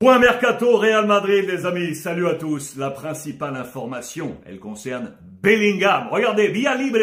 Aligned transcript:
Point 0.00 0.20
Mercato 0.20 0.76
Real 0.76 1.08
Madrid, 1.08 1.44
les 1.48 1.66
amis. 1.66 1.96
Salut 1.96 2.28
à 2.28 2.34
tous. 2.34 2.76
La 2.76 2.90
principale 2.90 3.56
information, 3.56 4.36
elle 4.46 4.60
concerne 4.60 5.14
Bellingham. 5.42 6.06
Regardez, 6.12 6.46
via 6.46 6.76
libre 6.76 7.00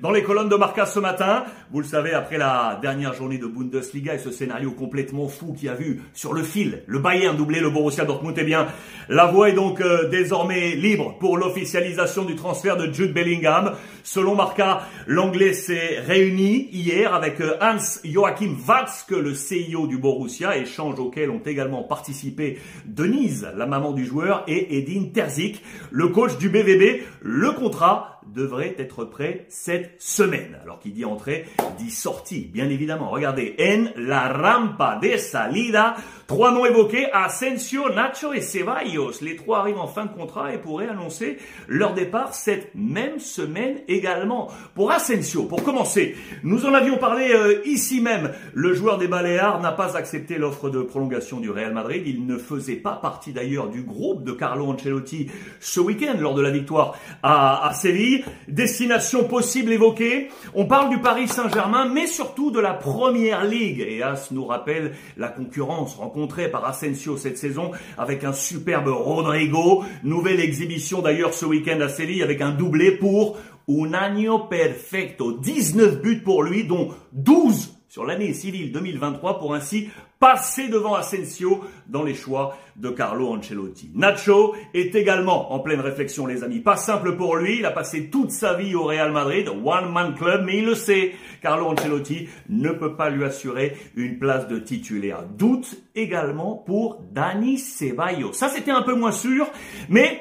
dans 0.00 0.10
les 0.10 0.22
colonnes 0.22 0.48
de 0.48 0.56
Marca 0.56 0.86
ce 0.86 0.98
matin. 0.98 1.44
Vous 1.70 1.80
le 1.80 1.86
savez, 1.86 2.12
après 2.12 2.38
la 2.38 2.78
dernière 2.80 3.14
journée 3.14 3.38
de 3.38 3.46
Bundesliga 3.46 4.14
et 4.14 4.18
ce 4.18 4.30
scénario 4.30 4.72
complètement 4.72 5.28
fou 5.28 5.52
qui 5.52 5.68
a 5.68 5.74
vu 5.74 6.02
sur 6.14 6.32
le 6.32 6.42
fil 6.42 6.82
le 6.86 6.98
Bayern 6.98 7.36
doubler 7.36 7.60
le 7.60 7.70
Borussia 7.70 8.04
Dortmund, 8.04 8.36
eh 8.38 8.44
bien, 8.44 8.66
la 9.08 9.26
voie 9.26 9.50
est 9.50 9.54
donc 9.54 9.80
euh, 9.80 10.08
désormais 10.08 10.74
libre 10.74 11.16
pour 11.18 11.36
l'officialisation 11.36 12.24
du 12.24 12.34
transfert 12.34 12.76
de 12.76 12.92
Jude 12.92 13.12
Bellingham. 13.12 13.72
Selon 14.02 14.34
Marca, 14.34 14.82
l'anglais 15.06 15.52
s'est 15.52 16.00
réuni 16.00 16.68
hier 16.72 17.14
avec 17.14 17.40
euh, 17.40 17.56
Hans 17.60 18.00
Joachim 18.04 18.56
Watzke, 18.66 19.10
le 19.10 19.34
CIO 19.34 19.86
du 19.86 19.98
Borussia, 19.98 20.56
échange 20.56 20.98
auquel 20.98 21.30
ont 21.30 21.42
également 21.44 21.82
participé 21.82 22.58
Denise, 22.86 23.48
la 23.56 23.66
maman 23.66 23.92
du 23.92 24.04
joueur, 24.04 24.44
et 24.46 24.78
Edin 24.78 25.10
Terzic, 25.12 25.62
le 25.90 26.08
coach 26.08 26.38
du 26.38 26.48
BVB. 26.48 27.02
Le 27.22 27.52
contrat 27.52 28.19
devrait 28.26 28.74
être 28.78 29.04
prêt 29.04 29.46
cette 29.48 30.00
semaine. 30.00 30.58
Alors 30.62 30.78
qui 30.78 30.90
dit 30.90 31.04
entrée 31.04 31.46
dit 31.78 31.90
sortie, 31.90 32.50
bien 32.52 32.68
évidemment. 32.68 33.10
Regardez, 33.10 33.56
en 33.60 33.90
la 33.96 34.28
rampa 34.28 34.98
de 35.02 35.16
salida, 35.16 35.96
trois 36.26 36.52
noms 36.52 36.66
évoqués, 36.66 37.10
Asensio, 37.12 37.88
Nacho 37.90 38.32
et 38.32 38.40
Ceballos. 38.40 39.20
Les 39.22 39.36
trois 39.36 39.60
arrivent 39.60 39.78
en 39.78 39.86
fin 39.86 40.06
de 40.06 40.12
contrat 40.12 40.52
et 40.52 40.58
pourraient 40.58 40.88
annoncer 40.88 41.38
leur 41.68 41.94
départ 41.94 42.34
cette 42.34 42.74
même 42.74 43.18
semaine 43.18 43.78
également. 43.88 44.48
Pour 44.74 44.90
Asensio, 44.90 45.44
pour 45.44 45.62
commencer, 45.62 46.16
nous 46.42 46.66
en 46.66 46.74
avions 46.74 46.98
parlé 46.98 47.32
euh, 47.32 47.62
ici 47.64 48.00
même. 48.00 48.32
Le 48.54 48.74
joueur 48.74 48.98
des 48.98 49.08
Baléares 49.08 49.60
n'a 49.60 49.72
pas 49.72 49.96
accepté 49.96 50.38
l'offre 50.38 50.70
de 50.70 50.82
prolongation 50.82 51.40
du 51.40 51.50
Real 51.50 51.72
Madrid. 51.72 52.02
Il 52.06 52.26
ne 52.26 52.36
faisait 52.36 52.76
pas 52.76 52.96
partie 52.96 53.32
d'ailleurs 53.32 53.68
du 53.68 53.82
groupe 53.82 54.24
de 54.24 54.32
Carlo 54.32 54.66
Ancelotti 54.66 55.30
ce 55.60 55.80
week-end 55.80 56.14
lors 56.18 56.34
de 56.34 56.42
la 56.42 56.50
victoire 56.50 56.96
à, 57.22 57.68
à 57.68 57.72
Séville. 57.74 58.09
Destination 58.48 59.24
possible 59.24 59.72
évoquée. 59.72 60.28
On 60.54 60.66
parle 60.66 60.90
du 60.90 60.98
Paris 60.98 61.28
Saint-Germain, 61.28 61.88
mais 61.92 62.06
surtout 62.06 62.50
de 62.50 62.60
la 62.60 62.74
Première 62.74 63.44
Ligue. 63.44 63.80
Et 63.80 64.02
As 64.02 64.30
nous 64.30 64.44
rappelle 64.44 64.92
la 65.16 65.28
concurrence 65.28 65.94
rencontrée 65.96 66.50
par 66.50 66.64
Asensio 66.64 67.16
cette 67.16 67.38
saison 67.38 67.72
avec 67.98 68.24
un 68.24 68.32
superbe 68.32 68.88
Rodrigo. 68.88 69.84
Nouvelle 70.02 70.40
exhibition 70.40 71.02
d'ailleurs 71.02 71.34
ce 71.34 71.44
week-end 71.44 71.80
à 71.80 71.88
Séville 71.88 72.22
avec 72.22 72.40
un 72.40 72.50
doublé 72.50 72.92
pour 72.92 73.38
un 73.68 73.94
año 73.94 74.38
perfecto. 74.38 75.32
19 75.32 76.00
buts 76.00 76.22
pour 76.22 76.42
lui, 76.42 76.64
dont 76.64 76.90
12 77.12 77.79
sur 77.90 78.04
l'année 78.04 78.32
civile 78.32 78.70
2023 78.70 79.40
pour 79.40 79.52
ainsi 79.52 79.90
passer 80.20 80.68
devant 80.68 80.94
Asensio 80.94 81.64
dans 81.88 82.04
les 82.04 82.14
choix 82.14 82.56
de 82.76 82.88
Carlo 82.88 83.32
Ancelotti. 83.32 83.90
Nacho 83.96 84.54
est 84.74 84.94
également 84.94 85.52
en 85.52 85.58
pleine 85.58 85.80
réflexion 85.80 86.24
les 86.24 86.44
amis. 86.44 86.60
Pas 86.60 86.76
simple 86.76 87.16
pour 87.16 87.34
lui, 87.34 87.58
il 87.58 87.66
a 87.66 87.72
passé 87.72 88.08
toute 88.08 88.30
sa 88.30 88.54
vie 88.54 88.76
au 88.76 88.84
Real 88.84 89.10
Madrid, 89.10 89.48
one 89.48 89.92
man 89.92 90.14
club, 90.14 90.44
mais 90.46 90.58
il 90.58 90.66
le 90.66 90.76
sait, 90.76 91.14
Carlo 91.42 91.66
Ancelotti 91.66 92.28
ne 92.48 92.70
peut 92.70 92.94
pas 92.94 93.10
lui 93.10 93.24
assurer 93.24 93.76
une 93.96 94.20
place 94.20 94.46
de 94.46 94.60
titulaire. 94.60 95.24
Doute 95.36 95.76
également 95.96 96.54
pour 96.54 97.02
Dani 97.10 97.58
Ceballos. 97.58 98.34
Ça 98.34 98.48
c'était 98.50 98.70
un 98.70 98.82
peu 98.82 98.94
moins 98.94 99.10
sûr, 99.10 99.48
mais 99.88 100.20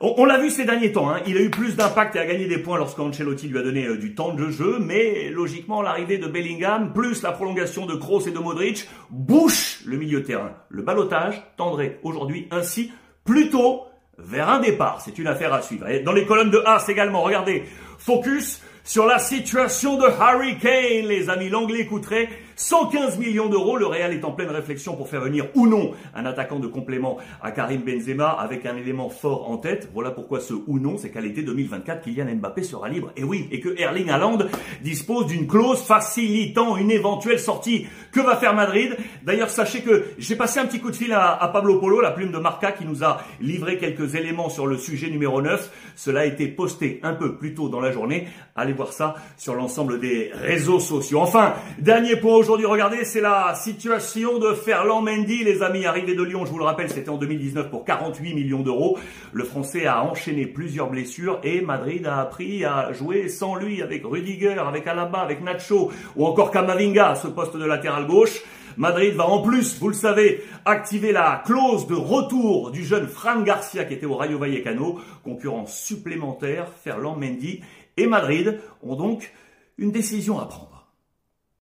on, 0.00 0.24
l'a 0.24 0.38
vu 0.38 0.50
ces 0.50 0.64
derniers 0.64 0.92
temps, 0.92 1.10
hein. 1.10 1.20
il 1.26 1.36
a 1.36 1.40
eu 1.40 1.50
plus 1.50 1.76
d'impact 1.76 2.16
et 2.16 2.18
a 2.18 2.26
gagné 2.26 2.46
des 2.46 2.58
points 2.58 2.78
lorsqu'Ancelotti 2.78 3.48
lui 3.48 3.58
a 3.58 3.62
donné 3.62 3.86
euh, 3.86 3.96
du 3.96 4.14
temps 4.14 4.34
de 4.34 4.50
jeu, 4.50 4.78
mais 4.80 5.30
logiquement 5.30 5.82
l'arrivée 5.82 6.18
de 6.18 6.26
Bellingham, 6.26 6.92
plus 6.92 7.22
la 7.22 7.32
prolongation 7.32 7.86
de 7.86 7.94
Kroos 7.94 8.26
et 8.26 8.30
de 8.30 8.38
Modric, 8.38 8.88
bouche 9.10 9.80
le 9.86 9.96
milieu 9.96 10.22
terrain. 10.22 10.52
Le 10.68 10.82
balotage 10.82 11.42
tendrait 11.56 12.00
aujourd'hui 12.02 12.48
ainsi 12.50 12.92
plutôt 13.24 13.82
vers 14.18 14.48
un 14.48 14.60
départ. 14.60 15.00
C'est 15.00 15.18
une 15.18 15.26
affaire 15.26 15.52
à 15.52 15.62
suivre. 15.62 15.88
Et 15.88 16.00
dans 16.00 16.12
les 16.12 16.26
colonnes 16.26 16.50
de 16.50 16.62
As 16.66 16.88
également, 16.88 17.22
regardez, 17.22 17.64
focus 17.98 18.62
sur 18.86 19.06
la 19.06 19.18
situation 19.18 19.96
de 19.96 20.04
Harry 20.04 20.58
Kane, 20.58 21.08
les 21.08 21.30
amis. 21.30 21.48
L'anglais 21.48 21.86
coûterait 21.86 22.28
115 22.56 23.18
millions 23.18 23.48
d'euros. 23.48 23.78
Le 23.78 23.86
Real 23.86 24.12
est 24.12 24.24
en 24.24 24.32
pleine 24.32 24.50
réflexion 24.50 24.94
pour 24.94 25.08
faire 25.08 25.22
venir 25.22 25.46
ou 25.54 25.66
non 25.66 25.92
un 26.14 26.26
attaquant 26.26 26.58
de 26.58 26.66
complément 26.66 27.16
à 27.42 27.50
Karim 27.50 27.80
Benzema 27.80 28.28
avec 28.28 28.66
un 28.66 28.76
élément 28.76 29.08
fort 29.08 29.50
en 29.50 29.56
tête. 29.56 29.88
Voilà 29.94 30.10
pourquoi 30.10 30.38
ce 30.40 30.52
ou 30.66 30.78
non, 30.78 30.98
c'est 30.98 31.10
qu'à 31.10 31.22
l'été 31.22 31.42
2024, 31.42 32.02
Kylian 32.02 32.36
Mbappé 32.36 32.62
sera 32.62 32.90
libre. 32.90 33.10
Et 33.16 33.24
oui, 33.24 33.48
et 33.50 33.60
que 33.60 33.74
Erling 33.80 34.10
Haaland 34.10 34.38
dispose 34.82 35.28
d'une 35.28 35.46
clause 35.46 35.80
facilitant 35.80 36.76
une 36.76 36.90
éventuelle 36.90 37.40
sortie. 37.40 37.86
Que 38.12 38.20
va 38.20 38.36
faire 38.36 38.54
Madrid? 38.54 38.96
D'ailleurs, 39.22 39.48
sachez 39.48 39.80
que 39.80 40.04
j'ai 40.18 40.36
passé 40.36 40.60
un 40.60 40.66
petit 40.66 40.80
coup 40.80 40.90
de 40.90 40.96
fil 40.96 41.12
à, 41.14 41.50
Pablo 41.54 41.80
Polo, 41.80 42.02
la 42.02 42.10
plume 42.10 42.32
de 42.32 42.38
Marca, 42.38 42.72
qui 42.72 42.84
nous 42.84 43.02
a 43.02 43.22
livré 43.40 43.78
quelques 43.78 44.14
éléments 44.14 44.50
sur 44.50 44.66
le 44.66 44.76
sujet 44.76 45.08
numéro 45.08 45.40
9. 45.40 45.92
Cela 45.96 46.20
a 46.20 46.24
été 46.26 46.48
posté 46.48 47.00
un 47.02 47.14
peu 47.14 47.36
plus 47.36 47.54
tôt 47.54 47.70
dans 47.70 47.80
la 47.80 47.90
journée. 47.90 48.28
Allez 48.54 48.73
voir 48.74 48.92
ça 48.92 49.14
sur 49.36 49.54
l'ensemble 49.54 50.00
des 50.00 50.30
réseaux 50.34 50.80
sociaux. 50.80 51.20
Enfin, 51.20 51.54
dernier 51.78 52.16
point 52.16 52.34
aujourd'hui, 52.34 52.66
regardez, 52.66 53.04
c'est 53.04 53.20
la 53.20 53.54
situation 53.54 54.38
de 54.38 54.52
Ferland 54.52 55.02
Mendy, 55.02 55.44
les 55.44 55.62
amis, 55.62 55.86
arrivé 55.86 56.14
de 56.14 56.22
Lyon, 56.22 56.44
je 56.44 56.50
vous 56.50 56.58
le 56.58 56.64
rappelle, 56.64 56.90
c'était 56.90 57.08
en 57.08 57.16
2019 57.16 57.70
pour 57.70 57.84
48 57.84 58.34
millions 58.34 58.60
d'euros. 58.60 58.98
Le 59.32 59.44
Français 59.44 59.86
a 59.86 60.02
enchaîné 60.02 60.46
plusieurs 60.46 60.90
blessures 60.90 61.40
et 61.42 61.60
Madrid 61.60 62.06
a 62.06 62.20
appris 62.20 62.64
à 62.64 62.92
jouer 62.92 63.28
sans 63.28 63.56
lui, 63.56 63.82
avec 63.82 64.04
Rudiger, 64.04 64.56
avec 64.58 64.86
Alaba, 64.86 65.20
avec 65.20 65.42
Nacho 65.42 65.90
ou 66.16 66.26
encore 66.26 66.50
Kamavinga 66.50 67.10
à 67.10 67.14
ce 67.14 67.28
poste 67.28 67.56
de 67.56 67.64
latéral 67.64 68.06
gauche. 68.06 68.42
Madrid 68.76 69.14
va 69.14 69.26
en 69.28 69.42
plus, 69.42 69.78
vous 69.78 69.88
le 69.88 69.94
savez, 69.94 70.42
activer 70.64 71.12
la 71.12 71.42
clause 71.44 71.86
de 71.86 71.94
retour 71.94 72.70
du 72.70 72.84
jeune 72.84 73.06
Fran 73.06 73.42
Garcia 73.42 73.84
qui 73.84 73.94
était 73.94 74.06
au 74.06 74.16
Rayo 74.16 74.38
Vallecano, 74.38 75.00
concurrent 75.22 75.66
supplémentaire, 75.66 76.68
Ferland 76.82 77.16
Mendy 77.16 77.60
et 77.96 78.06
Madrid 78.06 78.60
ont 78.82 78.96
donc 78.96 79.32
une 79.78 79.92
décision 79.92 80.38
à 80.40 80.46
prendre. 80.46 80.73